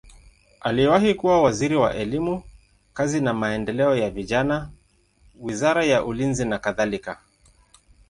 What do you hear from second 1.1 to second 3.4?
kuwa waziri wa elimu, kazi na